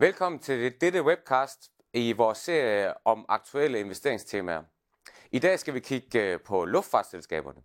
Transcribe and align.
Velkommen 0.00 0.38
til 0.38 0.80
dette 0.80 1.02
webcast 1.04 1.70
i 1.92 2.12
vores 2.12 2.38
serie 2.38 3.06
om 3.06 3.24
aktuelle 3.28 3.80
investeringstemaer. 3.80 4.62
I 5.32 5.38
dag 5.38 5.58
skal 5.58 5.74
vi 5.74 5.80
kigge 5.80 6.22
øh, 6.22 6.40
på 6.40 6.64
luftfartsselskaberne. 6.64 7.60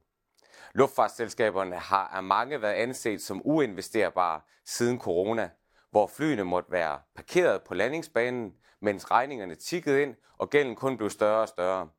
Luftfartsselskaberne 0.74 1.76
har 1.76 2.08
af 2.08 2.24
mange 2.24 2.62
været 2.62 2.74
anset 2.74 3.22
som 3.22 3.42
uinvesterbare 3.46 4.42
siden 4.66 5.00
corona, 5.00 5.50
hvor 5.92 6.08
flyene 6.08 6.44
måtte 6.44 6.72
være 6.72 7.02
parkeret 7.16 7.62
på 7.64 7.74
landingsbanen, 7.74 8.54
mens 8.82 9.12
regningerne 9.12 9.56
tikkede 9.56 10.02
ind, 10.02 10.16
og 10.38 10.50
gælden 10.50 10.76
kun 10.76 10.98
blev 10.98 11.10
større 11.10 11.42
og 11.42 11.48
større. 11.48 11.90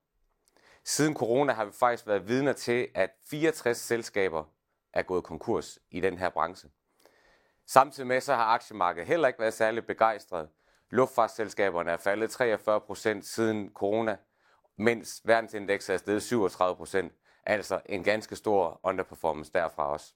Siden 0.84 1.14
corona 1.14 1.52
har 1.52 1.64
vi 1.64 1.72
faktisk 1.72 2.06
været 2.06 2.28
vidner 2.28 2.52
til, 2.52 2.88
at 2.94 3.10
64 3.30 3.78
selskaber 3.78 4.44
er 4.92 5.02
gået 5.02 5.24
konkurs 5.24 5.78
i 5.90 6.00
den 6.00 6.18
her 6.18 6.28
branche. 6.28 6.70
Samtidig 7.66 8.06
med 8.06 8.20
så 8.20 8.34
har 8.34 8.44
aktiemarkedet 8.44 9.08
heller 9.08 9.28
ikke 9.28 9.40
været 9.40 9.54
særlig 9.54 9.86
begejstret. 9.86 10.48
Luftfartsselskaberne 10.90 11.90
er 11.90 11.96
faldet 11.96 12.30
43 12.30 12.80
procent 12.80 13.26
siden 13.26 13.70
corona, 13.74 14.16
mens 14.76 15.20
verdensindekset 15.24 15.94
er 15.94 15.98
steget 15.98 16.22
37 16.22 16.76
procent. 16.76 17.12
Altså 17.46 17.80
en 17.86 18.04
ganske 18.04 18.36
stor 18.36 18.80
underperformance 18.82 19.52
derfra 19.52 19.86
også. 19.92 20.14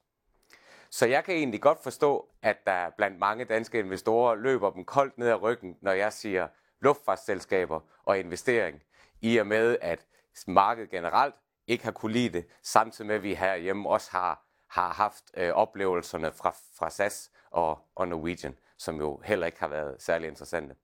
Så 0.89 1.07
jeg 1.07 1.23
kan 1.23 1.35
egentlig 1.35 1.61
godt 1.61 1.83
forstå, 1.83 2.29
at 2.41 2.57
der 2.65 2.89
blandt 2.97 3.19
mange 3.19 3.45
danske 3.45 3.79
investorer 3.79 4.35
løber 4.35 4.71
dem 4.71 4.85
koldt 4.85 5.17
ned 5.17 5.27
ad 5.27 5.41
ryggen, 5.41 5.77
når 5.81 5.91
jeg 5.91 6.13
siger 6.13 6.47
luftfartsselskaber 6.81 7.79
og 8.05 8.19
investering, 8.19 8.81
i 9.21 9.37
og 9.37 9.47
med 9.47 9.77
at 9.81 10.05
markedet 10.47 10.89
generelt 10.89 11.35
ikke 11.67 11.83
har 11.83 11.91
kunne 11.91 12.11
lide 12.11 12.29
det, 12.29 12.47
samtidig 12.63 13.07
med 13.07 13.15
at 13.15 13.23
vi 13.23 13.33
herhjemme 13.33 13.89
også 13.89 14.11
har, 14.11 14.48
har 14.69 14.93
haft 14.93 15.23
øh, 15.37 15.49
oplevelserne 15.49 16.31
fra, 16.31 16.55
fra 16.75 16.89
SAS 16.89 17.31
og, 17.51 17.79
og 17.95 18.07
Norwegian, 18.07 18.57
som 18.77 18.97
jo 18.97 19.21
heller 19.25 19.45
ikke 19.45 19.59
har 19.59 19.67
været 19.67 20.01
særlig 20.01 20.27
interessante. 20.27 20.75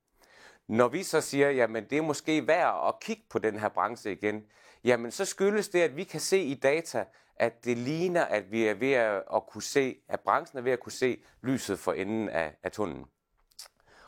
Når 0.67 0.87
vi 0.87 1.03
så 1.03 1.21
siger, 1.21 1.49
jamen 1.49 1.85
det 1.89 1.97
er 1.97 2.01
måske 2.01 2.47
værd 2.47 2.87
at 2.87 2.99
kigge 2.99 3.23
på 3.29 3.39
den 3.39 3.59
her 3.59 3.69
branche 3.69 4.11
igen, 4.11 4.43
jamen 4.83 5.11
så 5.11 5.25
skyldes 5.25 5.69
det, 5.69 5.81
at 5.81 5.95
vi 5.95 6.03
kan 6.03 6.19
se 6.19 6.39
i 6.39 6.53
data, 6.53 7.05
at 7.35 7.65
det 7.65 7.77
ligner, 7.77 8.25
at 8.25 8.51
vi 8.51 8.67
er 8.67 8.73
ved 8.73 8.91
at, 8.91 9.23
at 9.35 9.45
kunne 9.47 9.63
se, 9.63 9.97
at 10.07 10.19
branchen 10.19 10.57
er 10.57 10.61
ved 10.61 10.71
at 10.71 10.79
kunne 10.79 10.91
se 10.91 11.23
lyset 11.41 11.79
for 11.79 11.93
enden 11.93 12.29
af, 12.29 12.55
af 12.63 12.71
tunnelen. 12.71 13.05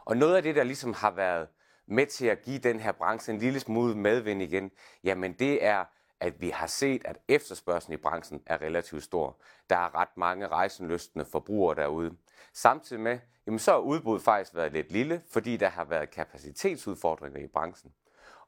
Og 0.06 0.18
noget 0.18 0.36
af 0.36 0.44
det, 0.44 0.56
der 0.56 0.64
ligesom 0.64 0.94
har 0.94 1.12
været 1.12 1.48
med 1.88 2.06
til 2.06 2.26
at 2.26 2.42
give 2.42 2.60
den 2.60 2.80
her 2.80 2.92
branche 2.92 3.34
en 3.34 3.40
lille 3.40 3.60
smule 3.60 3.96
medvind 3.96 4.42
igen, 4.42 4.72
jamen 5.04 5.34
det 5.34 5.66
er, 5.66 5.86
at 6.20 6.42
vi 6.42 6.50
har 6.50 6.68
set, 6.68 7.02
at 7.06 7.18
efterspørgselen 7.28 7.94
i 7.94 8.02
branchen 8.02 8.42
er 8.46 8.62
relativt 8.62 9.04
stor. 9.04 9.38
Der 9.70 9.76
er 9.76 9.96
ret 9.96 10.18
mange 10.18 10.48
rejsenlystende 10.48 11.26
forbrugere 11.26 11.76
derude. 11.76 12.18
Samtidig 12.54 13.02
med, 13.02 13.20
jamen 13.48 13.60
så 13.60 13.72
har 13.72 13.80
udbuddet 13.80 14.23
faktisk 14.23 14.56
været 14.56 14.73
lidt 14.73 14.92
lille, 14.92 15.22
fordi 15.32 15.58
der 15.58 15.70
har 15.70 15.86
været 15.86 16.12
kapacitetsudfordringer 16.12 17.40
i 17.40 17.48
branchen. 17.48 17.94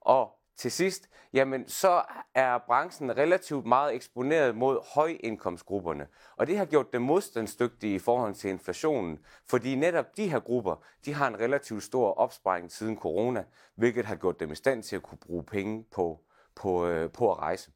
Og 0.01 0.39
til 0.59 0.71
sidst, 0.71 1.09
jamen 1.33 1.67
så 1.67 2.03
er 2.35 2.57
branchen 2.57 3.17
relativt 3.17 3.65
meget 3.65 3.95
eksponeret 3.95 4.55
mod 4.55 4.79
højindkomstgrupperne. 4.93 6.07
Og 6.37 6.47
det 6.47 6.57
har 6.57 6.65
gjort 6.65 6.93
dem 6.93 7.01
modstandsdygtige 7.01 7.95
i 7.95 7.99
forhold 7.99 8.33
til 8.33 8.49
inflationen, 8.49 9.19
fordi 9.45 9.75
netop 9.75 10.17
de 10.17 10.29
her 10.29 10.39
grupper, 10.39 10.83
de 11.05 11.13
har 11.13 11.27
en 11.27 11.39
relativt 11.39 11.83
stor 11.83 12.13
opsparing 12.13 12.71
siden 12.71 12.97
corona, 12.97 13.43
hvilket 13.75 14.05
har 14.05 14.15
gjort 14.15 14.39
dem 14.39 14.51
i 14.51 14.55
stand 14.55 14.83
til 14.83 14.95
at 14.95 15.01
kunne 15.01 15.17
bruge 15.17 15.43
penge 15.43 15.85
på, 15.91 16.19
på, 16.55 16.87
øh, 16.87 17.11
på 17.11 17.31
at 17.31 17.37
rejse. 17.37 17.71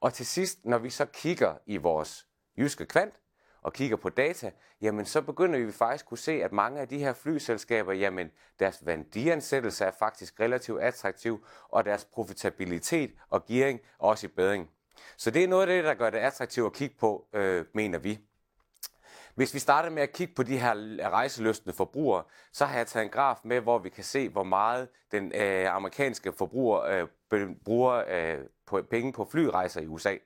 Og 0.00 0.14
til 0.14 0.26
sidst, 0.26 0.64
når 0.64 0.78
vi 0.78 0.90
så 0.90 1.04
kigger 1.04 1.54
i 1.66 1.76
vores 1.76 2.26
jyske 2.58 2.86
kvant, 2.86 3.14
og 3.62 3.72
kigger 3.72 3.96
på 3.96 4.08
data, 4.08 4.50
jamen 4.80 5.06
så 5.06 5.22
begynder 5.22 5.58
vi 5.58 5.72
faktisk 5.72 6.06
kunne 6.06 6.18
se, 6.18 6.32
at 6.32 6.52
mange 6.52 6.80
af 6.80 6.88
de 6.88 6.98
her 6.98 7.12
flyselskaber, 7.12 7.92
jamen 7.92 8.30
deres 8.58 8.86
værdiansættelse 8.86 9.84
er 9.84 9.90
faktisk 9.98 10.40
relativt 10.40 10.80
attraktiv, 10.80 11.44
og 11.68 11.84
deres 11.84 12.04
profitabilitet 12.04 13.12
og 13.28 13.46
gearing 13.46 13.80
er 13.80 13.84
også 13.98 14.26
i 14.26 14.30
bedring. 14.30 14.70
Så 15.16 15.30
det 15.30 15.44
er 15.44 15.48
noget 15.48 15.62
af 15.62 15.66
det, 15.66 15.84
der 15.84 15.94
gør 15.94 16.10
det 16.10 16.18
attraktivt 16.18 16.66
at 16.66 16.72
kigge 16.72 16.96
på, 16.98 17.26
øh, 17.32 17.64
mener 17.74 17.98
vi. 17.98 18.18
Hvis 19.34 19.54
vi 19.54 19.58
starter 19.58 19.90
med 19.90 20.02
at 20.02 20.12
kigge 20.12 20.34
på 20.34 20.42
de 20.42 20.58
her 20.58 20.74
rejseløstende 21.10 21.76
forbrugere, 21.76 22.24
så 22.52 22.64
har 22.64 22.76
jeg 22.76 22.86
taget 22.86 23.04
en 23.04 23.10
graf 23.10 23.36
med, 23.44 23.60
hvor 23.60 23.78
vi 23.78 23.88
kan 23.88 24.04
se, 24.04 24.28
hvor 24.28 24.42
meget 24.42 24.88
den 25.12 25.32
øh, 25.34 25.74
amerikanske 25.74 26.32
forbruger 26.32 27.08
øh, 27.32 27.48
bruger 27.64 28.04
øh, 28.08 28.38
på, 28.66 28.82
penge 28.90 29.12
på 29.12 29.28
flyrejser 29.30 29.80
i 29.80 29.86
USA. 29.86 30.16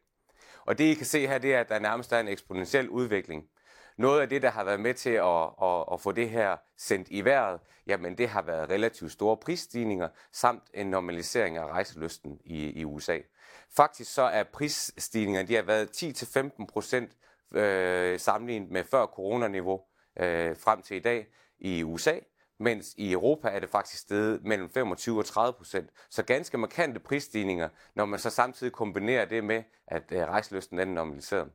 Og 0.64 0.78
det 0.78 0.84
I 0.84 0.94
kan 0.94 1.06
se 1.06 1.26
her, 1.26 1.38
det 1.38 1.54
er, 1.54 1.60
at 1.60 1.68
der 1.68 1.78
nærmest 1.78 2.12
er 2.12 2.20
en 2.20 2.28
eksponentiel 2.28 2.88
udvikling. 2.88 3.44
Noget 3.98 4.20
af 4.20 4.28
det, 4.28 4.42
der 4.42 4.50
har 4.50 4.64
været 4.64 4.80
med 4.80 4.94
til 4.94 5.10
at, 5.10 5.42
at, 5.62 5.84
at 5.92 6.00
få 6.00 6.12
det 6.12 6.30
her 6.30 6.56
sendt 6.76 7.08
i 7.10 7.24
vejret, 7.24 7.60
jamen 7.86 8.18
det 8.18 8.28
har 8.28 8.42
været 8.42 8.70
relativt 8.70 9.12
store 9.12 9.36
prisstigninger, 9.36 10.08
samt 10.32 10.62
en 10.74 10.86
normalisering 10.86 11.56
af 11.56 11.66
rejselysten 11.66 12.40
i, 12.44 12.80
i 12.80 12.84
USA. 12.84 13.18
Faktisk 13.76 14.14
så 14.14 14.22
er 14.22 14.42
prisstigningerne, 14.42 15.48
de 15.48 15.54
har 15.54 15.62
været 15.62 16.02
10-15 16.02 16.66
procent 16.66 17.12
øh, 17.54 18.20
sammenlignet 18.20 18.70
med 18.70 18.84
før 18.84 19.06
coronaniveau 19.06 19.80
øh, 20.20 20.56
frem 20.56 20.82
til 20.82 20.96
i 20.96 21.00
dag 21.00 21.26
i 21.58 21.82
USA, 21.82 22.18
mens 22.58 22.94
i 22.96 23.12
Europa 23.12 23.48
er 23.48 23.60
det 23.60 23.70
faktisk 23.70 24.02
steget 24.02 24.44
mellem 24.44 24.70
25 24.70 25.18
og 25.18 25.24
30 25.24 25.52
procent. 25.52 25.90
Så 26.10 26.22
ganske 26.22 26.58
markante 26.58 27.00
prisstigninger, 27.00 27.68
når 27.94 28.04
man 28.04 28.18
så 28.18 28.30
samtidig 28.30 28.72
kombinerer 28.72 29.24
det 29.24 29.44
med, 29.44 29.62
at 29.86 30.12
øh, 30.12 30.18
rejseløsten 30.18 30.78
er 30.78 30.84
normaliseret. 30.84 31.50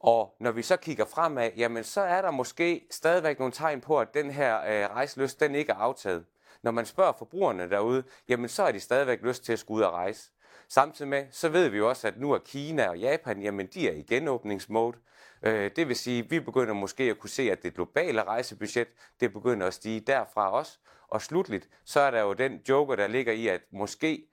Og 0.00 0.36
når 0.40 0.50
vi 0.50 0.62
så 0.62 0.76
kigger 0.76 1.04
fremad, 1.04 1.50
jamen 1.56 1.84
så 1.84 2.00
er 2.00 2.22
der 2.22 2.30
måske 2.30 2.86
stadigvæk 2.90 3.38
nogle 3.38 3.52
tegn 3.52 3.80
på, 3.80 4.00
at 4.00 4.14
den 4.14 4.30
her 4.30 4.60
øh, 4.60 4.90
rejseløst, 4.90 5.40
den 5.40 5.54
ikke 5.54 5.72
er 5.72 5.76
aftaget. 5.76 6.24
Når 6.62 6.70
man 6.70 6.86
spørger 6.86 7.12
forbrugerne 7.12 7.70
derude, 7.70 8.02
jamen 8.28 8.48
så 8.48 8.62
er 8.62 8.72
de 8.72 8.80
stadigvæk 8.80 9.22
lyst 9.22 9.44
til 9.44 9.52
at 9.52 9.58
skulle 9.58 9.78
ud 9.78 9.82
og 9.82 9.92
rejse. 9.92 10.30
Samtidig 10.72 11.08
med, 11.08 11.26
så 11.30 11.48
ved 11.48 11.68
vi 11.68 11.76
jo 11.76 11.88
også, 11.88 12.08
at 12.08 12.20
nu 12.20 12.32
er 12.32 12.38
Kina 12.38 12.88
og 12.88 12.98
Japan, 12.98 13.42
jamen 13.42 13.66
de 13.66 13.88
er 13.88 13.92
i 13.92 14.02
genåbningsmode. 14.02 14.98
Øh, 15.42 15.70
det 15.76 15.88
vil 15.88 15.96
sige, 15.96 16.24
at 16.24 16.30
vi 16.30 16.40
begynder 16.40 16.74
måske 16.74 17.02
at 17.02 17.18
kunne 17.18 17.30
se, 17.30 17.50
at 17.50 17.62
det 17.62 17.74
globale 17.74 18.22
rejsebudget, 18.22 18.88
det 19.20 19.32
begynder 19.32 19.66
at 19.66 19.74
stige 19.74 20.00
derfra 20.00 20.50
også. 20.50 20.78
Og 21.08 21.22
slutligt, 21.22 21.68
så 21.84 22.00
er 22.00 22.10
der 22.10 22.20
jo 22.20 22.32
den 22.32 22.60
joker, 22.68 22.96
der 22.96 23.06
ligger 23.06 23.32
i, 23.32 23.48
at 23.48 23.60
måske 23.72 24.26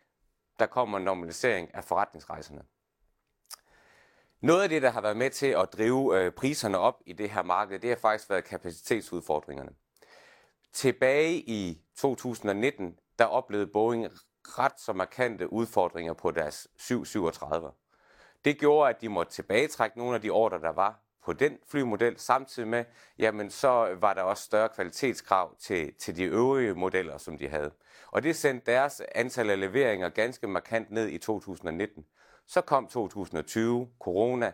der 0.59 0.66
kommer 0.66 0.97
en 0.97 1.03
normalisering 1.03 1.76
af 1.76 1.84
forretningsrejserne. 1.84 2.62
Noget 4.42 4.64
af 4.64 4.70
det, 4.70 4.81
der 4.81 4.90
har 4.90 5.02
været 5.02 5.18
med 5.18 5.30
til 5.30 5.47
at 5.47 5.74
drive 5.74 6.20
øh, 6.20 6.31
priserne 6.31 6.78
op 6.78 7.02
i 7.06 7.14
det 7.14 7.30
her 7.30 7.44
marked, 7.44 7.80
det 7.80 7.90
har 7.90 7.97
faktisk 7.97 8.30
været 8.30 8.44
kapacitetsudfordringerne. 8.44 9.72
Tilbage 10.74 11.34
i 11.34 11.81
2019, 11.96 13.00
der 13.20 13.26
oplevede 13.26 13.68
Boeing 13.68 14.08
ret 14.47 14.80
så 14.80 14.94
markante 14.94 15.53
udfordringer 15.53 16.13
på 16.13 16.31
deres 16.31 16.68
737. 16.78 17.72
Det 18.46 18.58
gjorde, 18.59 18.90
at 18.90 19.02
de 19.02 19.09
måtte 19.09 19.31
tilbagetrække 19.31 19.97
nogle 19.97 20.16
af 20.16 20.22
de 20.22 20.30
ordre, 20.30 20.59
der 20.59 20.72
var 20.72 21.00
på 21.28 21.34
den 21.34 21.58
flymodel, 21.72 22.19
samtidig 22.19 22.69
med, 22.69 22.85
jamen 23.19 23.50
så 23.50 23.96
var 24.02 24.13
der 24.13 24.22
også 24.22 24.44
større 24.44 24.69
kvalitetskrav 24.69 25.56
til, 25.59 25.94
til 25.94 26.16
de 26.16 26.24
øvrige 26.24 26.74
modeller, 26.74 27.18
som 27.18 27.38
de 27.38 27.47
havde. 27.47 27.72
Og 28.12 28.24
det 28.24 28.35
sendte 28.35 28.72
deres 28.72 29.02
antal 29.16 29.50
af 29.50 29.59
leveringer 29.59 30.09
ganske 30.09 30.47
markant 30.47 30.91
ned 30.91 31.08
i 31.08 31.18
2019. 31.18 32.06
Så 32.47 32.62
kom 32.62 32.88
2020, 32.88 33.90
corona, 34.00 34.52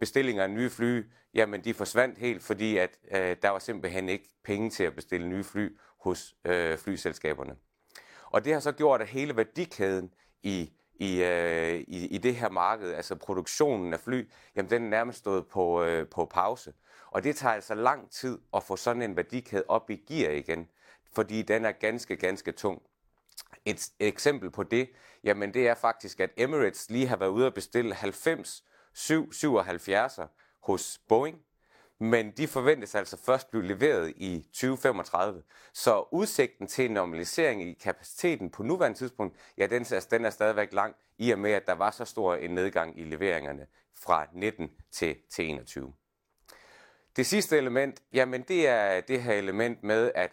bestillinger 0.00 0.42
af 0.42 0.50
nye 0.50 0.70
fly, 0.70 1.04
jamen 1.34 1.64
de 1.64 1.74
forsvandt 1.74 2.18
helt, 2.18 2.42
fordi 2.42 2.76
at 2.76 2.98
øh, 3.10 3.36
der 3.42 3.48
var 3.48 3.58
simpelthen 3.58 4.08
ikke 4.08 4.28
penge 4.44 4.70
til 4.70 4.84
at 4.84 4.94
bestille 4.94 5.28
nye 5.28 5.44
fly 5.44 5.78
hos 6.00 6.34
øh, 6.44 6.78
flyselskaberne. 6.78 7.56
Og 8.34 8.44
det 8.44 8.52
har 8.52 8.60
så 8.60 8.72
gjort, 8.72 9.00
at 9.00 9.08
hele 9.08 9.36
værdikæden 9.36 10.14
i, 10.42 10.72
i, 10.94 11.22
øh, 11.22 11.74
i, 11.74 12.06
i 12.06 12.18
det 12.18 12.36
her 12.36 12.50
marked, 12.50 12.92
altså 12.92 13.14
produktionen 13.14 13.92
af 13.92 14.00
fly, 14.00 14.30
jamen 14.56 14.70
den 14.70 14.84
er 14.84 14.88
nærmest 14.88 15.18
stået 15.18 15.46
på, 15.46 15.82
øh, 15.82 16.08
på 16.08 16.24
pause. 16.24 16.72
Og 17.10 17.24
det 17.24 17.36
tager 17.36 17.54
altså 17.54 17.74
lang 17.74 18.10
tid 18.10 18.38
at 18.54 18.62
få 18.62 18.76
sådan 18.76 19.02
en 19.02 19.16
værdikæde 19.16 19.64
op 19.68 19.90
i 19.90 19.96
gear 19.96 20.30
igen, 20.30 20.68
fordi 21.12 21.42
den 21.42 21.64
er 21.64 21.72
ganske, 21.72 22.16
ganske 22.16 22.52
tung. 22.52 22.82
Et, 23.64 23.88
et 23.98 24.08
eksempel 24.08 24.50
på 24.50 24.62
det, 24.62 24.90
jamen 25.24 25.54
det 25.54 25.68
er 25.68 25.74
faktisk, 25.74 26.20
at 26.20 26.30
Emirates 26.36 26.90
lige 26.90 27.06
har 27.06 27.16
været 27.16 27.30
ude 27.30 27.46
at 27.46 27.54
bestille 27.54 27.94
90 27.94 28.64
777'er 28.98 30.26
hos 30.62 31.00
Boeing, 31.08 31.38
men 32.04 32.30
de 32.30 32.48
forventes 32.48 32.94
altså 32.94 33.16
først 33.16 33.50
blive 33.50 33.66
leveret 33.66 34.12
i 34.16 34.46
2035. 34.52 35.42
Så 35.72 36.04
udsigten 36.12 36.66
til 36.66 36.84
en 36.84 36.90
normalisering 36.90 37.62
i 37.62 37.72
kapaciteten 37.72 38.50
på 38.50 38.62
nuværende 38.62 38.98
tidspunkt, 38.98 39.36
ja, 39.58 39.66
den 39.66 39.82
er, 39.82 40.06
den 40.10 40.24
er 40.24 40.30
stadigvæk 40.30 40.72
lang, 40.72 40.94
i 41.18 41.30
og 41.30 41.38
med, 41.38 41.50
at 41.52 41.66
der 41.66 41.72
var 41.72 41.90
så 41.90 42.04
stor 42.04 42.34
en 42.34 42.50
nedgang 42.50 43.00
i 43.00 43.04
leveringerne 43.04 43.66
fra 44.04 44.26
19 44.32 44.70
til, 44.92 45.16
til 45.30 45.50
21. 45.50 45.92
Det 47.16 47.26
sidste 47.26 47.58
element, 47.58 48.02
jamen 48.12 48.42
det 48.42 48.68
er 48.68 49.00
det 49.00 49.22
her 49.22 49.34
element 49.34 49.82
med, 49.82 50.12
at 50.14 50.32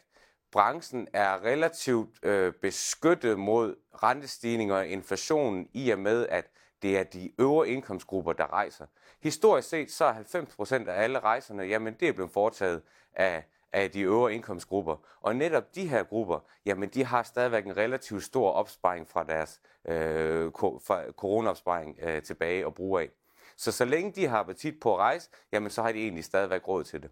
branchen 0.52 1.08
er 1.14 1.44
relativt 1.44 2.26
øh, 2.26 2.54
beskyttet 2.54 3.40
mod 3.40 3.76
rentestigninger 4.04 4.76
og 4.76 4.88
inflation 4.88 5.68
i 5.74 5.90
og 5.90 6.00
med, 6.00 6.28
at 6.28 6.48
det 6.82 6.98
er 6.98 7.04
de 7.04 7.32
øvre 7.38 7.70
indkomstgrupper, 7.70 8.34
der 8.34 8.54
rejser. 8.54 8.86
Historisk 9.22 9.70
set 9.70 9.92
så 9.92 10.06
er 10.06 10.14
90% 10.14 10.90
af 10.90 11.04
alle 11.04 11.20
rejserne, 11.20 11.64
jamen 11.64 11.94
det 11.94 12.08
er 12.08 12.14
blevet 12.14 12.32
foretaget 12.32 12.82
af, 13.14 13.44
af 13.74 13.92
de 13.92 14.02
øvre 14.02 14.34
indkomstgrupper. 14.34 14.96
Og 15.22 15.36
netop 15.36 15.76
de 15.76 15.88
her 15.88 16.04
grupper, 16.04 16.40
jamen 16.66 16.90
de 16.90 17.06
har 17.06 17.24
stadigvæk 17.24 17.66
en 17.66 17.78
relativt 17.78 18.24
stor 18.24 18.52
opsparing 18.52 19.08
fra 19.08 19.24
deres 19.24 19.62
øh, 19.86 20.52
fra 20.56 21.12
coronaopsparing 21.12 22.00
øh, 22.02 22.24
tilbage 22.24 22.66
og 22.66 22.76
bruge 22.76 23.02
af. 23.02 23.10
Så 23.58 23.72
så 23.72 23.86
længe 23.86 24.12
de 24.12 24.28
har 24.28 24.40
appetit 24.40 24.80
på 24.80 24.94
at 24.94 25.00
rejse, 25.00 25.30
jamen 25.52 25.70
så 25.70 25.82
har 25.82 25.92
de 25.92 26.00
egentlig 26.00 26.24
stadigvæk 26.24 26.68
råd 26.68 26.84
til 26.84 27.02
det. 27.02 27.12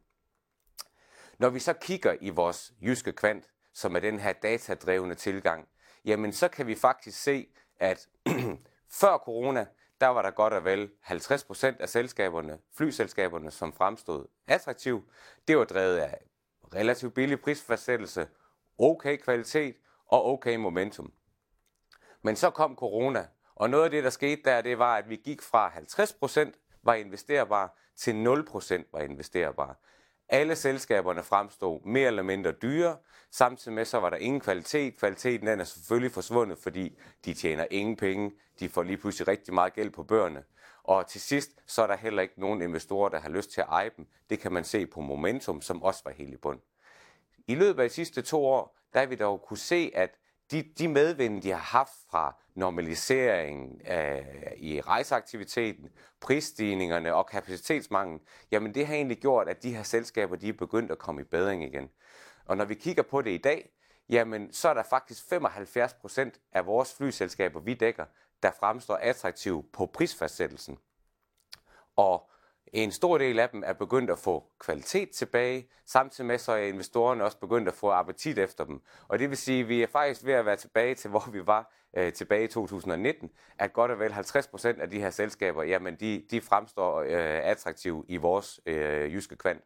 Når 1.40 1.50
vi 1.50 1.60
så 1.60 1.74
kigger 1.74 2.16
i 2.22 2.30
vores 2.30 2.74
jyske 2.82 3.12
kvant, 3.12 3.50
som 3.74 3.96
er 3.96 4.00
den 4.00 4.20
her 4.20 4.34
datadrevne 4.34 5.16
tilgang, 5.16 5.68
jamen 6.06 6.34
så 6.34 6.48
kan 6.48 6.68
vi 6.68 6.76
faktisk 6.76 7.24
se, 7.24 7.48
at 7.80 8.08
før 8.92 9.18
corona, 9.18 9.66
der 10.02 10.08
var 10.08 10.22
der 10.22 10.32
godt 10.32 10.54
og 10.54 10.66
vel 10.66 10.92
50 11.02 11.44
procent 11.44 11.82
af 11.82 11.90
selskaberne, 11.90 12.60
flyselskaberne, 12.78 13.52
som 13.52 13.74
fremstod 13.74 14.28
attraktiv. 14.48 15.12
Det 15.48 15.58
var 15.58 15.64
drevet 15.64 15.98
af 15.98 16.18
relativt 16.76 17.14
billig 17.14 17.42
prisfastsættelse, 17.42 18.28
okay 18.78 19.18
kvalitet 19.18 19.76
og 20.06 20.26
okay 20.26 20.56
momentum. 20.56 21.14
Men 22.22 22.36
så 22.36 22.50
kom 22.50 22.76
corona, 22.76 23.28
og 23.56 23.70
noget 23.70 23.84
af 23.84 23.92
det, 23.92 24.04
der 24.04 24.10
skete 24.10 24.42
der, 24.46 24.62
det 24.62 24.80
var, 24.80 24.96
at 24.98 25.10
vi 25.10 25.16
gik 25.16 25.42
fra 25.42 25.70
50 25.70 26.14
procent 26.14 26.56
var 26.84 26.94
investerbar 26.94 27.78
til 27.96 28.16
0 28.16 28.46
procent 28.46 28.88
var 28.94 29.00
investerbar. 29.00 29.80
Alle 30.30 30.56
selskaberne 30.56 31.24
fremstod 31.24 31.82
mere 31.86 32.08
eller 32.08 32.24
mindre 32.24 32.52
dyre, 32.52 32.98
samtidig 33.32 33.76
med 33.76 33.86
så 33.86 34.00
var 34.00 34.10
der 34.10 34.18
ingen 34.18 34.42
kvalitet. 34.42 34.98
Kvaliteten 34.98 35.48
den 35.48 35.60
er 35.60 35.64
selvfølgelig 35.64 36.12
forsvundet, 36.12 36.58
fordi 36.58 37.00
de 37.26 37.34
tjener 37.34 37.66
ingen 37.72 37.96
penge. 37.96 38.32
De 38.60 38.70
får 38.70 38.84
lige 38.84 38.98
pludselig 38.98 39.28
rigtig 39.28 39.54
meget 39.54 39.74
gæld 39.74 39.90
på 39.90 40.04
børnene. 40.04 40.44
Og 40.84 41.08
til 41.08 41.22
sidst, 41.22 41.52
så 41.66 41.82
er 41.82 41.88
der 41.88 41.96
heller 41.98 42.22
ikke 42.22 42.40
nogen 42.40 42.62
investorer, 42.62 43.10
der 43.10 43.20
har 43.20 43.30
lyst 43.30 43.52
til 43.52 43.62
at 43.62 43.68
eje 43.70 43.92
dem. 43.98 44.08
Det 44.30 44.40
kan 44.40 44.54
man 44.54 44.64
se 44.64 44.86
på 44.86 45.02
Momentum, 45.02 45.62
som 45.62 45.84
også 45.84 46.02
var 46.06 46.12
helt 46.12 46.34
i 46.34 46.38
bund. 46.38 46.60
I 47.48 47.56
løbet 47.56 47.84
af 47.84 47.90
de 47.90 47.96
sidste 47.96 48.22
to 48.22 48.46
år, 48.46 48.78
der 48.94 49.00
har 49.00 49.06
vi 49.06 49.16
dog 49.16 49.42
kunne 49.42 49.58
se, 49.58 49.92
at 49.96 50.16
de, 50.52 50.64
de 50.78 50.88
medvind, 50.88 51.42
de 51.42 51.50
har 51.50 51.58
haft 51.58 51.94
fra 52.12 52.36
normaliseringen 52.56 53.82
af, 53.86 54.54
i 54.58 54.82
rejseaktiviteten, 54.82 55.90
prisstigningerne 56.22 57.14
og 57.14 57.28
kapacitetsmanglen, 57.28 58.20
jamen 58.52 58.74
det 58.74 58.88
har 58.88 58.96
egentlig 58.96 59.18
gjort, 59.18 59.50
at 59.50 59.64
de 59.64 59.76
her 59.76 59.84
selskaber, 59.84 60.36
de 60.36 60.50
er 60.50 60.54
begyndt 60.54 60.92
at 60.92 60.98
komme 60.98 61.22
i 61.22 61.24
bedring 61.24 61.64
igen. 61.64 61.90
Og 62.46 62.58
når 62.58 62.66
vi 62.66 62.74
kigger 62.74 63.04
på 63.04 63.22
det 63.22 63.32
i 63.32 63.38
dag, 63.38 63.70
jamen 64.10 64.54
så 64.54 64.70
er 64.70 64.74
der 64.74 64.84
faktisk 64.84 65.30
75 65.30 65.94
procent 65.94 66.40
af 66.52 66.66
vores 66.66 66.94
flyselskaber, 66.94 67.60
vi 67.60 67.74
dækker, 67.74 68.06
der 68.44 68.52
fremstår 68.60 68.96
attraktive 68.96 69.64
på 69.74 69.86
prisfastsættelsen. 69.86 70.78
Og 71.96 72.30
en 72.74 72.92
stor 72.92 73.18
del 73.18 73.40
af 73.40 73.50
dem 73.50 73.64
er 73.66 73.74
begyndt 73.74 74.10
at 74.10 74.20
få 74.20 74.44
kvalitet 74.60 75.10
tilbage, 75.10 75.68
samtidig 75.86 76.28
med 76.28 76.38
så 76.38 76.52
er 76.52 76.58
investorerne 76.58 77.24
også 77.24 77.38
begyndt 77.38 77.68
at 77.68 77.74
få 77.74 77.90
appetit 77.90 78.38
efter 78.38 78.66
dem. 78.66 78.82
Og 79.08 79.20
det 79.20 79.30
vil 79.30 79.38
sige, 79.38 79.62
at 79.62 79.70
vi 79.70 79.84
er 79.84 79.88
faktisk 79.88 80.26
ved 80.26 80.34
at 80.34 80.46
være 80.46 80.56
tilbage 80.56 80.96
til, 80.96 81.10
hvor 81.10 81.30
vi 81.32 81.48
var 81.48 81.74
øh, 81.98 82.14
tilbage 82.14 82.44
i 82.44 82.48
2019, 82.48 83.30
at 83.60 83.74
godt 83.74 83.92
og 83.92 84.00
vel 84.00 84.12
50% 84.12 84.82
af 84.82 84.90
de 84.90 85.00
her 85.00 85.10
selskaber, 85.10 85.64
jamen 85.64 85.96
de, 85.96 86.24
de 86.32 86.42
fremstår 86.42 87.00
øh, 87.00 87.40
attraktive 87.44 88.06
i 88.08 88.18
vores 88.18 88.60
øh, 88.66 89.14
jyske 89.14 89.36
kvant. 89.36 89.64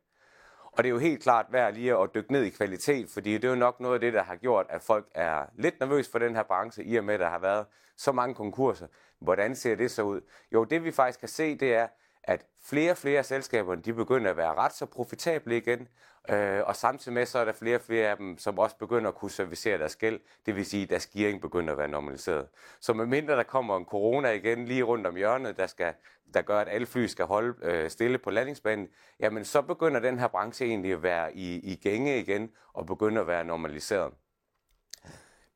Og 0.63 0.83
det 0.83 0.85
er 0.85 0.94
jo 0.94 0.99
helt 0.99 1.23
klart 1.23 1.45
værd 1.49 1.73
lige 1.73 1.97
at 1.97 2.09
dykke 2.15 2.31
ned 2.31 2.44
i 2.44 2.49
kvalitet, 2.49 3.09
fordi 3.09 3.33
det 3.33 3.44
er 3.44 3.49
jo 3.49 3.56
nok 3.56 3.79
noget 3.79 3.94
af 3.94 3.99
det, 3.99 4.13
der 4.13 4.23
har 4.23 4.35
gjort, 4.35 4.65
at 4.69 4.81
folk 4.81 5.07
er 5.15 5.45
lidt 5.56 5.79
nervøse 5.79 6.11
for 6.11 6.19
den 6.19 6.35
her 6.35 6.44
branche, 6.44 6.83
i 6.83 6.95
og 6.95 7.03
med, 7.03 7.13
at 7.13 7.19
der 7.19 7.29
har 7.29 7.39
været 7.39 7.65
så 7.97 8.11
mange 8.11 8.35
konkurser. 8.35 8.88
Hvordan 9.19 9.56
ser 9.56 9.75
det 9.75 9.91
så 9.91 10.03
ud? 10.03 10.21
Jo, 10.53 10.63
det 10.63 10.83
vi 10.83 10.91
faktisk 10.91 11.19
kan 11.19 11.29
se, 11.29 11.56
det 11.56 11.73
er, 11.73 11.88
at 12.23 12.45
flere 12.63 12.91
og 12.91 12.97
flere 12.97 13.17
af 13.17 13.25
selskaberne, 13.25 13.81
de 13.81 13.93
begynder 13.93 14.31
at 14.31 14.37
være 14.37 14.53
ret 14.53 14.73
så 14.73 14.85
profitable 14.85 15.57
igen, 15.57 15.87
øh, 16.29 16.61
og 16.65 16.75
samtidig 16.75 17.13
med, 17.13 17.25
så 17.25 17.39
er 17.39 17.45
der 17.45 17.51
flere 17.51 17.75
og 17.75 17.81
flere 17.81 18.09
af 18.09 18.17
dem, 18.17 18.37
som 18.37 18.59
også 18.59 18.77
begynder 18.77 19.09
at 19.09 19.15
kunne 19.15 19.31
servicere 19.31 19.77
deres 19.77 19.95
gæld, 19.95 20.19
det 20.45 20.55
vil 20.55 20.65
sige, 20.65 20.83
at 20.83 20.89
deres 20.89 21.07
gearing 21.07 21.41
begynder 21.41 21.71
at 21.71 21.77
være 21.77 21.87
normaliseret. 21.87 22.47
Så 22.79 22.93
medmindre 22.93 23.35
der 23.35 23.43
kommer 23.43 23.77
en 23.77 23.85
corona 23.85 24.31
igen 24.31 24.65
lige 24.65 24.83
rundt 24.83 25.07
om 25.07 25.15
hjørnet, 25.15 25.57
der, 25.57 25.67
skal, 25.67 25.93
der 26.33 26.41
gør, 26.41 26.59
at 26.59 26.67
alle 26.69 26.87
fly 26.87 27.05
skal 27.05 27.25
holde 27.25 27.55
øh, 27.61 27.89
stille 27.89 28.17
på 28.17 28.31
landingsbanen, 28.31 28.87
jamen 29.19 29.45
så 29.45 29.61
begynder 29.61 29.99
den 29.99 30.19
her 30.19 30.27
branche 30.27 30.65
egentlig 30.65 30.93
at 30.93 31.03
være 31.03 31.35
i, 31.35 31.71
i 31.71 31.75
gænge 31.75 32.19
igen, 32.19 32.51
og 32.73 32.85
begynder 32.85 33.21
at 33.21 33.27
være 33.27 33.43
normaliseret. 33.43 34.13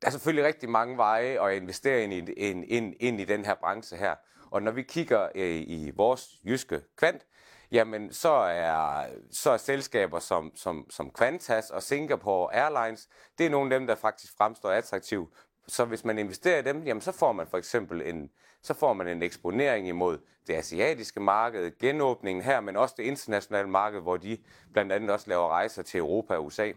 Der 0.01 0.07
er 0.07 0.11
selvfølgelig 0.11 0.45
rigtig 0.45 0.69
mange 0.69 0.97
veje 0.97 1.47
at 1.47 1.55
investere 1.55 2.03
ind 2.03 2.13
i, 2.13 2.33
ind, 2.33 2.65
ind, 2.67 2.93
ind 2.99 3.21
i 3.21 3.25
den 3.25 3.45
her 3.45 3.55
branche 3.55 3.97
her. 3.97 4.15
Og 4.51 4.61
når 4.61 4.71
vi 4.71 4.81
kigger 4.81 5.29
øh, 5.35 5.55
i 5.67 5.91
vores 5.95 6.29
jyske 6.45 6.81
kvant, 6.97 7.25
jamen 7.71 8.13
så 8.13 8.31
er, 8.31 9.05
så 9.31 9.51
er 9.51 9.57
selskaber 9.57 10.19
som, 10.19 10.51
som, 10.55 10.85
som 10.89 11.11
Qantas 11.19 11.69
og 11.69 11.83
Singapore 11.83 12.55
Airlines, 12.55 13.09
det 13.37 13.45
er 13.45 13.49
nogle 13.49 13.75
af 13.75 13.79
dem, 13.79 13.87
der 13.87 13.95
faktisk 13.95 14.37
fremstår 14.37 14.69
attraktive. 14.69 15.27
Så 15.67 15.85
hvis 15.85 16.05
man 16.05 16.17
investerer 16.17 16.59
i 16.59 16.61
dem, 16.61 16.83
jamen 16.83 17.01
så 17.01 17.11
får 17.11 17.31
man 17.31 17.47
for 17.47 17.57
eksempel 17.57 18.01
en, 18.01 18.29
så 18.61 18.73
får 18.73 18.93
man 18.93 19.07
en 19.07 19.23
eksponering 19.23 19.87
imod 19.87 20.17
det 20.47 20.53
asiatiske 20.53 21.19
marked, 21.19 21.79
genåbningen 21.79 22.43
her, 22.43 22.61
men 22.61 22.75
også 22.75 22.95
det 22.97 23.03
internationale 23.03 23.69
marked, 23.69 24.01
hvor 24.01 24.17
de 24.17 24.37
blandt 24.73 24.91
andet 24.91 25.09
også 25.09 25.29
laver 25.29 25.49
rejser 25.49 25.83
til 25.83 25.97
Europa 25.97 26.35
og 26.35 26.45
USA. 26.45 26.71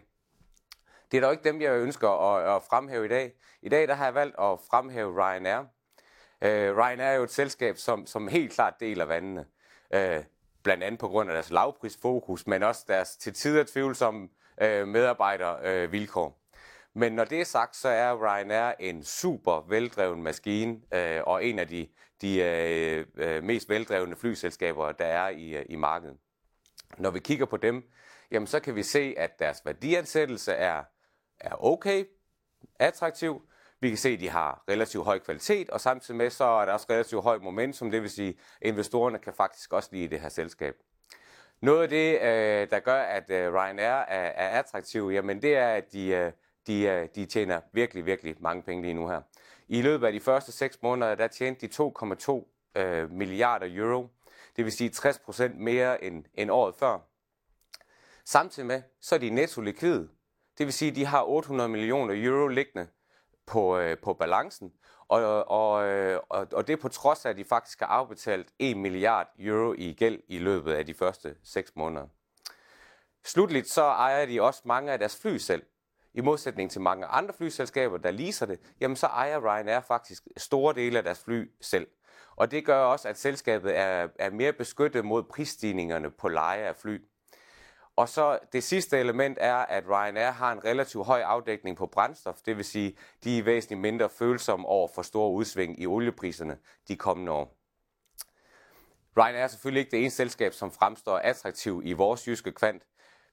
Det 1.11 1.17
er 1.17 1.21
dog 1.21 1.31
ikke 1.31 1.43
dem, 1.43 1.61
jeg 1.61 1.73
ønsker 1.73 2.09
at, 2.09 2.55
at 2.55 2.63
fremhæve 2.63 3.05
i 3.05 3.09
dag. 3.09 3.33
I 3.61 3.69
dag 3.69 3.87
der 3.87 3.93
har 3.93 4.05
jeg 4.05 4.15
valgt 4.15 4.35
at 4.39 4.59
fremhæve 4.69 5.23
Ryanair. 5.23 5.65
Øh, 6.41 6.77
Ryanair 6.77 7.07
er 7.07 7.13
jo 7.15 7.23
et 7.23 7.31
selskab, 7.31 7.77
som, 7.77 8.05
som 8.05 8.27
helt 8.27 8.53
klart 8.53 8.73
deler 8.79 9.05
vandene. 9.05 9.45
Øh, 9.93 10.23
blandt 10.63 10.83
andet 10.83 10.99
på 10.99 11.07
grund 11.07 11.29
af 11.29 11.33
deres 11.33 11.49
lavprisfokus, 11.49 12.47
men 12.47 12.63
også 12.63 12.85
deres 12.87 13.17
til 13.17 13.33
tider 13.33 13.63
tvivlsomme 13.63 14.29
øh, 14.61 14.87
medarbejdervilkår. 14.87 16.25
Øh, 16.25 16.33
men 16.93 17.13
når 17.13 17.23
det 17.23 17.41
er 17.41 17.45
sagt, 17.45 17.75
så 17.75 17.89
er 17.89 18.13
Ryanair 18.13 18.73
en 18.79 19.03
super 19.03 19.65
veldreven 19.69 20.23
maskine, 20.23 20.81
øh, 20.93 21.21
og 21.27 21.45
en 21.45 21.59
af 21.59 21.67
de, 21.67 21.87
de 22.21 22.41
øh, 22.41 23.05
øh 23.15 23.43
mest 23.43 23.69
veldrevne 23.69 24.15
flyselskaber, 24.15 24.91
der 24.91 25.05
er 25.05 25.29
i, 25.29 25.55
øh, 25.55 25.65
i 25.69 25.75
markedet. 25.75 26.17
Når 26.97 27.11
vi 27.11 27.19
kigger 27.19 27.45
på 27.45 27.57
dem, 27.57 27.83
jamen 28.31 28.47
så 28.47 28.59
kan 28.59 28.75
vi 28.75 28.83
se, 28.83 29.13
at 29.17 29.39
deres 29.39 29.61
værdiansættelse 29.65 30.51
er, 30.51 30.83
er 31.41 31.63
okay, 31.65 32.05
attraktiv, 32.79 33.41
vi 33.79 33.89
kan 33.89 33.97
se, 33.97 34.09
at 34.09 34.19
de 34.19 34.29
har 34.29 34.63
relativt 34.69 35.05
høj 35.05 35.19
kvalitet, 35.19 35.69
og 35.69 35.81
samtidig 35.81 36.17
med 36.17 36.29
så 36.29 36.43
er 36.43 36.65
der 36.65 36.73
også 36.73 36.85
relativt 36.89 37.23
høj 37.23 37.37
momentum, 37.37 37.91
det 37.91 38.01
vil 38.01 38.09
sige, 38.09 38.29
at 38.29 38.67
investorerne 38.67 39.19
kan 39.19 39.33
faktisk 39.33 39.73
også 39.73 39.89
lide 39.91 40.07
det 40.07 40.19
her 40.19 40.29
selskab. 40.29 40.75
Noget 41.61 41.83
af 41.83 41.89
det, 41.89 42.13
øh, 42.21 42.69
der 42.69 42.79
gør, 42.79 43.01
at 43.01 43.29
øh, 43.29 43.53
Ryanair 43.53 43.91
er, 43.91 44.31
er 44.45 44.59
attraktiv, 44.59 45.09
jamen 45.13 45.41
det 45.41 45.55
er, 45.55 45.67
at 45.67 45.93
de, 45.93 46.07
øh, 46.07 46.31
de, 46.67 47.07
de 47.15 47.25
tjener 47.25 47.61
virkelig, 47.73 48.05
virkelig 48.05 48.35
mange 48.39 48.63
penge 48.63 48.83
lige 48.83 48.93
nu 48.93 49.07
her. 49.07 49.21
I 49.67 49.81
løbet 49.81 50.07
af 50.07 50.13
de 50.13 50.19
første 50.19 50.51
6 50.51 50.81
måneder, 50.81 51.15
der 51.15 51.27
tjente 51.27 51.67
de 51.67 51.83
2,2 51.83 53.07
milliarder 53.11 53.67
euro. 53.69 54.07
Det 54.55 54.65
vil 54.65 54.71
sige 54.71 54.89
60 54.89 55.19
procent 55.19 55.59
mere 55.59 56.03
end, 56.03 56.25
end 56.33 56.51
året 56.51 56.75
før. 56.75 56.99
Samtidig 58.25 58.67
med, 58.67 58.81
så 59.01 59.15
er 59.15 59.19
de 59.19 59.29
netto 59.29 59.61
likvide. 59.61 60.09
Det 60.61 60.67
vil 60.67 60.73
sige, 60.73 60.89
at 60.91 60.95
de 60.95 61.05
har 61.05 61.23
800 61.23 61.69
millioner 61.69 62.13
euro 62.17 62.47
liggende 62.47 62.87
på, 63.45 63.77
øh, 63.77 63.97
på 63.97 64.13
balancen, 64.13 64.71
og, 65.07 65.47
og, 65.51 65.87
øh, 65.87 66.19
og, 66.29 66.47
og 66.53 66.67
det 66.67 66.79
på 66.79 66.89
trods 66.89 67.25
af, 67.25 67.29
at 67.29 67.37
de 67.37 67.45
faktisk 67.45 67.79
har 67.79 67.87
afbetalt 67.87 68.47
1 68.59 68.77
milliard 68.77 69.27
euro 69.39 69.73
i 69.77 69.93
gæld 69.93 70.19
i 70.27 70.37
løbet 70.37 70.73
af 70.73 70.85
de 70.85 70.93
første 70.93 71.35
6 71.43 71.75
måneder. 71.75 72.07
Slutligt 73.25 73.69
så 73.69 73.81
ejer 73.81 74.25
de 74.25 74.41
også 74.41 74.61
mange 74.65 74.91
af 74.91 74.99
deres 74.99 75.21
fly 75.21 75.37
selv. 75.37 75.63
I 76.13 76.21
modsætning 76.21 76.71
til 76.71 76.81
mange 76.81 77.05
andre 77.05 77.33
flyselskaber, 77.37 77.97
der 77.97 78.11
leaser 78.11 78.45
det, 78.45 78.59
jamen 78.81 78.97
så 78.97 79.07
ejer 79.07 79.39
Ryanair 79.39 79.79
faktisk 79.79 80.23
store 80.37 80.73
dele 80.73 80.97
af 80.97 81.03
deres 81.03 81.23
fly 81.23 81.51
selv. 81.61 81.87
Og 82.35 82.51
det 82.51 82.65
gør 82.65 82.83
også, 82.83 83.07
at 83.07 83.19
selskabet 83.19 83.77
er, 83.77 84.07
er 84.19 84.29
mere 84.29 84.53
beskyttet 84.53 85.05
mod 85.05 85.23
prisstigningerne 85.23 86.11
på 86.11 86.27
leje 86.27 86.63
af 86.63 86.75
fly. 86.75 87.01
Og 88.01 88.09
så 88.09 88.39
det 88.53 88.63
sidste 88.63 88.99
element 88.99 89.37
er, 89.41 89.55
at 89.55 89.83
Ryanair 89.89 90.31
har 90.31 90.51
en 90.51 90.65
relativt 90.65 91.05
høj 91.05 91.21
afdækning 91.21 91.77
på 91.77 91.85
brændstof, 91.85 92.41
det 92.45 92.57
vil 92.57 92.65
sige, 92.65 92.97
de 93.23 93.39
er 93.39 93.43
væsentligt 93.43 93.81
mindre 93.81 94.09
følsomme 94.09 94.67
over 94.67 94.87
for 94.95 95.01
store 95.01 95.31
udsving 95.31 95.81
i 95.81 95.87
oliepriserne 95.87 96.57
de 96.87 96.95
kommende 96.95 97.31
år. 97.31 97.57
Ryanair 99.17 99.43
er 99.43 99.47
selvfølgelig 99.47 99.79
ikke 99.79 99.91
det 99.91 99.99
eneste 99.99 100.17
selskab, 100.17 100.53
som 100.53 100.71
fremstår 100.71 101.17
attraktiv 101.17 101.81
i 101.85 101.93
vores 101.93 102.27
jyske 102.27 102.51
kvant, 102.51 102.83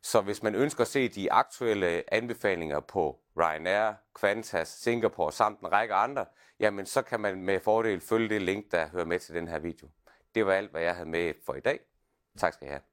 så 0.02 0.20
hvis 0.20 0.42
man 0.42 0.54
ønsker 0.54 0.80
at 0.80 0.88
se 0.88 1.08
de 1.08 1.32
aktuelle 1.32 2.14
anbefalinger 2.14 2.80
på 2.80 3.18
Ryanair, 3.36 3.92
Qantas, 4.20 4.68
Singapore 4.68 5.32
samt 5.32 5.60
en 5.60 5.72
række 5.72 5.94
andre, 5.94 6.26
jamen 6.60 6.86
så 6.86 7.02
kan 7.02 7.20
man 7.20 7.42
med 7.42 7.60
fordel 7.60 8.00
følge 8.00 8.28
det 8.28 8.42
link, 8.42 8.72
der 8.72 8.88
hører 8.88 9.04
med 9.04 9.18
til 9.18 9.34
den 9.34 9.48
her 9.48 9.58
video. 9.58 9.88
Det 10.34 10.46
var 10.46 10.52
alt, 10.52 10.70
hvad 10.70 10.82
jeg 10.82 10.94
havde 10.94 11.08
med 11.08 11.34
for 11.46 11.54
i 11.54 11.60
dag. 11.60 11.80
Tak 12.38 12.52
skal 12.52 12.66
I 12.66 12.70
have. 12.70 12.87